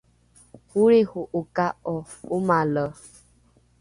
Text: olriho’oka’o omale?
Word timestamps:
olriho’oka’o 0.81 1.95
omale? 2.35 2.85